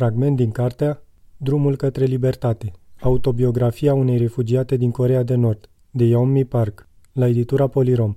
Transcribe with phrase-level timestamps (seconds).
[0.00, 1.02] Fragment din cartea
[1.36, 2.72] Drumul către libertate.
[3.00, 8.16] Autobiografia unei refugiate din Corea de Nord, de Yeonmi Park, la editura Polirom.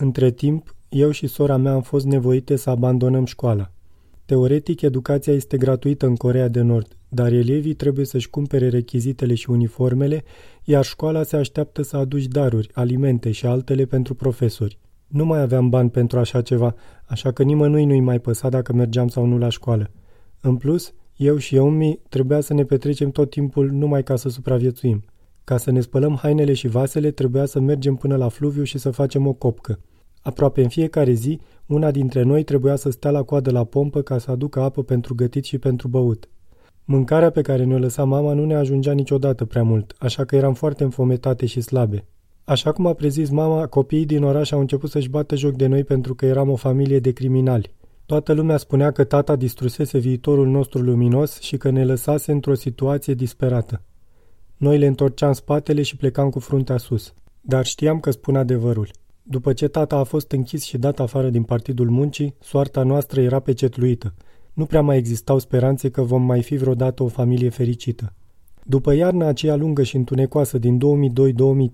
[0.00, 3.70] Între timp, eu și sora mea am fost nevoite să abandonăm școala.
[4.24, 9.50] Teoretic, educația este gratuită în Corea de Nord, dar elevii trebuie să-și cumpere rechizitele și
[9.50, 10.24] uniformele,
[10.64, 14.78] iar școala se așteaptă să aduci daruri, alimente și altele pentru profesori.
[15.10, 16.74] Nu mai aveam bani pentru așa ceva,
[17.04, 19.90] așa că nimănui nu-i mai păsa dacă mergeam sau nu la școală.
[20.40, 25.04] În plus, eu și Eumi trebuia să ne petrecem tot timpul numai ca să supraviețuim.
[25.44, 28.90] Ca să ne spălăm hainele și vasele, trebuia să mergem până la fluviu și să
[28.90, 29.78] facem o copcă.
[30.22, 34.18] Aproape în fiecare zi, una dintre noi trebuia să stea la coadă la pompă ca
[34.18, 36.28] să aducă apă pentru gătit și pentru băut.
[36.84, 40.54] Mâncarea pe care ne-o lăsa mama nu ne ajungea niciodată prea mult, așa că eram
[40.54, 42.04] foarte înfometate și slabe.
[42.50, 45.84] Așa cum a prezis mama, copiii din oraș au început să-și bată joc de noi
[45.84, 47.74] pentru că eram o familie de criminali.
[48.06, 53.14] Toată lumea spunea că tata distrusese viitorul nostru luminos și că ne lăsase într-o situație
[53.14, 53.82] disperată.
[54.56, 57.14] Noi le întorceam spatele și plecam cu fruntea sus.
[57.40, 58.88] Dar știam că spun adevărul.
[59.22, 63.38] După ce tata a fost închis și dat afară din Partidul Muncii, soarta noastră era
[63.38, 64.14] pecetluită.
[64.52, 68.12] Nu prea mai existau speranțe că vom mai fi vreodată o familie fericită.
[68.64, 70.80] După iarna aceea lungă și întunecoasă din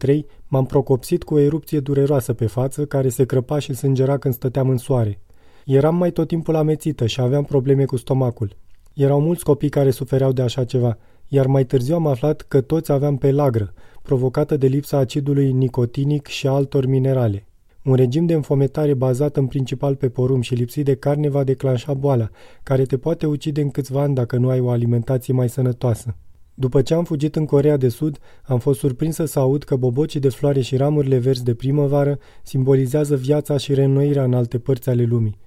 [0.06, 4.34] 2002-2003, m-am procopsit cu o erupție dureroasă pe față, care se crăpa și sângera când
[4.34, 5.20] stăteam în soare.
[5.64, 8.56] Eram mai tot timpul amețită și aveam probleme cu stomacul.
[8.94, 10.98] Erau mulți copii care sufereau de așa ceva,
[11.28, 16.46] iar mai târziu am aflat că toți aveam pelagră, provocată de lipsa acidului nicotinic și
[16.46, 17.46] altor minerale.
[17.84, 21.94] Un regim de înfometare bazat în principal pe porumb și lipsit de carne va declanșa
[21.94, 22.28] boala,
[22.62, 26.16] care te poate ucide în câțiva ani dacă nu ai o alimentație mai sănătoasă.
[26.58, 30.20] După ce am fugit în Corea de Sud, am fost surprinsă să aud că bobocii
[30.20, 35.02] de floare și ramurile verzi de primăvară simbolizează viața și reînnoirea în alte părți ale
[35.02, 35.38] lumii.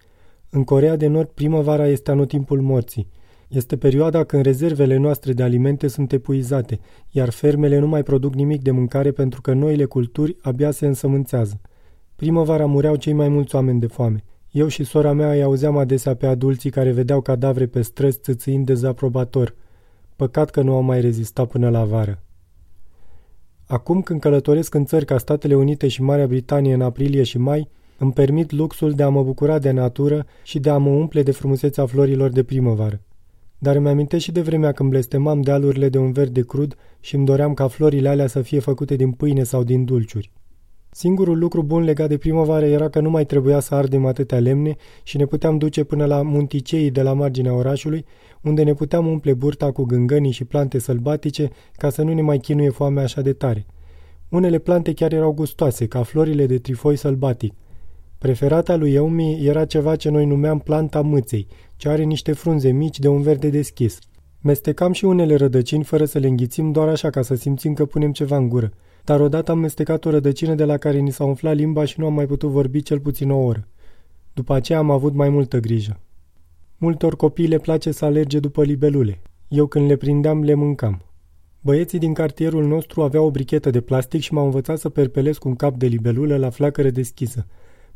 [0.50, 3.08] În Corea de Nord, primăvara este anotimpul morții.
[3.48, 6.80] Este perioada când rezervele noastre de alimente sunt epuizate,
[7.12, 11.62] iar fermele nu mai produc nimic de mâncare pentru că noile culturi abia se însămânțează.
[12.16, 14.24] Primăvara mureau cei mai mulți oameni de foame.
[14.52, 18.66] Eu și sora mea îi auzeam adesea pe adulții care vedeau cadavre pe străzi țâțâind
[18.66, 19.56] dezaprobator–
[20.20, 22.24] Păcat că nu au mai rezistat până la vară.
[23.66, 27.70] Acum când călătoresc în țări ca Statele Unite și Marea Britanie în aprilie și mai,
[27.98, 31.32] îmi permit luxul de a mă bucura de natură și de a mă umple de
[31.32, 33.02] frumusețea florilor de primăvară.
[33.58, 37.26] Dar îmi amintesc și de vremea când blestemam dealurile de un verde crud și îmi
[37.26, 40.32] doream ca florile alea să fie făcute din pâine sau din dulciuri.
[40.92, 44.76] Singurul lucru bun legat de primăvară era că nu mai trebuia să ardem atâtea lemne
[45.04, 48.06] și ne puteam duce până la munticeii de la marginea orașului,
[48.42, 52.38] unde ne puteam umple burta cu gângănii și plante sălbatice ca să nu ne mai
[52.38, 53.66] chinuie foamea așa de tare.
[54.30, 57.54] Unele plante chiar erau gustoase, ca florile de trifoi sălbatic.
[58.18, 63.00] Preferata lui Eumi era ceva ce noi numeam planta mâței, ce are niște frunze mici
[63.00, 64.00] de un verde deschis.
[64.42, 68.12] Mestecam și unele rădăcini fără să le înghițim doar așa ca să simțim că punem
[68.12, 68.72] ceva în gură
[69.10, 72.06] dar odată am mestecat o rădăcină de la care ni s-a umflat limba și nu
[72.06, 73.68] am mai putut vorbi cel puțin o oră.
[74.34, 76.00] După aceea am avut mai multă grijă.
[76.78, 79.22] Multor copii le place să alerge după libelule.
[79.48, 81.02] Eu când le prindeam, le mâncam.
[81.62, 85.56] Băieții din cartierul nostru aveau o brichetă de plastic și m-au învățat să perpelesc un
[85.56, 87.46] cap de libelulă la flacără deschisă.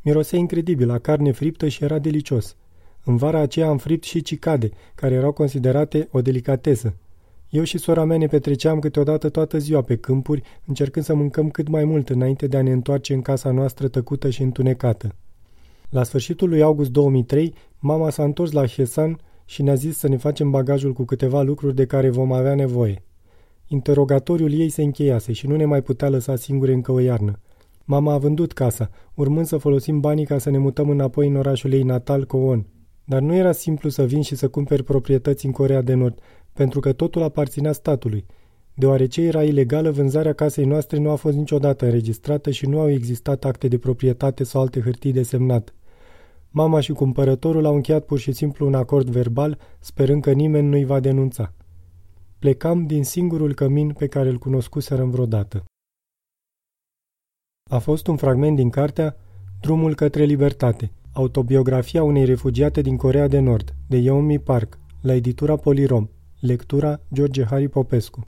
[0.02, 2.56] Mirosea incredibil la carne friptă și era delicios.
[3.04, 6.96] În vara aceea am fript și cicade, care erau considerate o delicatesă,
[7.54, 11.68] eu și sora mea ne petreceam câteodată toată ziua pe câmpuri, încercând să mâncăm cât
[11.68, 15.16] mai mult înainte de a ne întoarce în casa noastră tăcută și întunecată.
[15.90, 20.18] La sfârșitul lui august 2003, mama s-a întors la Hesan și ne-a zis să ne
[20.18, 23.04] facem bagajul cu câteva lucruri de care vom avea nevoie.
[23.68, 27.40] Interogatoriul ei se încheiase și nu ne mai putea lăsa singure încă o iarnă.
[27.84, 31.74] Mama a vândut casa, urmând să folosim banii ca să ne mutăm înapoi în orașul
[31.74, 32.66] ei natal, Coon.
[33.06, 36.20] Dar nu era simplu să vin și să cumperi proprietăți în Corea de Nord,
[36.54, 38.26] pentru că totul aparținea statului.
[38.74, 43.46] Deoarece era ilegală, vânzarea casei noastre nu a fost niciodată înregistrată și nu au existat
[43.46, 45.74] acte de proprietate sau alte hârtii de semnat.
[46.50, 50.86] Mama și cumpărătorul au încheiat pur și simplu un acord verbal, sperând că nimeni nu-i
[50.86, 51.54] va denunța.
[52.40, 55.66] Plecam din singurul cămin pe care îl cunoscuserăm vreodată.
[57.70, 59.18] A fost un fragment din cartea
[59.62, 65.56] Drumul către libertate, autobiografia unei refugiate din Corea de Nord, de Yeonmi Park, la editura
[65.56, 66.10] Polirom,
[66.44, 68.22] Lectura George Hari Popescu